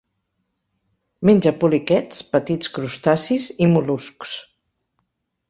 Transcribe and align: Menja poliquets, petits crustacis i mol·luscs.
Menja 1.29 1.53
poliquets, 1.63 2.23
petits 2.37 2.73
crustacis 2.79 3.47
i 3.67 3.69
mol·luscs. 3.77 4.35